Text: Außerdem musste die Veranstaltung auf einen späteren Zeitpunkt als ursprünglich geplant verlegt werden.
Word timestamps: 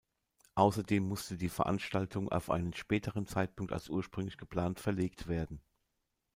Außerdem 0.55 1.07
musste 1.07 1.37
die 1.37 1.47
Veranstaltung 1.47 2.27
auf 2.31 2.49
einen 2.49 2.73
späteren 2.73 3.27
Zeitpunkt 3.27 3.71
als 3.71 3.87
ursprünglich 3.87 4.37
geplant 4.37 4.79
verlegt 4.79 5.27
werden. 5.27 5.61